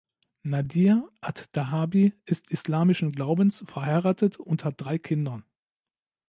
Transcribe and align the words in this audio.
Nadir 0.41 1.07
adh-Dhahabi 1.21 2.13
ist 2.25 2.49
islamischen 2.49 3.11
Glaubens, 3.11 3.63
verheiratet 3.67 4.39
und 4.39 4.65
hat 4.65 4.73
drei 4.81 4.97
Kinder. 4.97 5.43